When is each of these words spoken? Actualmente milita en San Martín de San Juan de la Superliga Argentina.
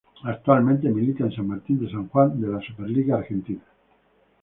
Actualmente 0.23 0.89
milita 0.89 1.25
en 1.25 1.31
San 1.31 1.47
Martín 1.47 1.79
de 1.79 1.91
San 1.91 2.07
Juan 2.07 2.41
de 2.41 2.47
la 2.47 2.59
Superliga 2.59 3.17
Argentina. 3.19 3.61